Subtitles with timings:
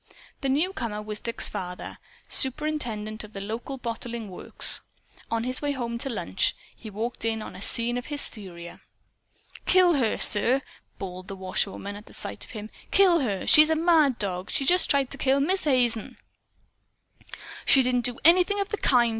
[0.41, 4.81] The newcomer was Dick's father, superintendent of the local bottling works.
[5.29, 8.81] On his way home to lunch, he walked in on a scene of hysteria.
[9.67, 10.63] "Kill her, sir!"
[10.97, 12.71] bawled the washerwoman, at sight of him.
[12.89, 13.45] "Kill her!
[13.45, 14.49] She's a mad dog.
[14.49, 16.17] She just tried to kill Miz' Hazen!"
[17.63, 19.09] "She didn't do anything of the kind!"